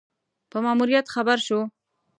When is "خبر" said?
1.13-1.37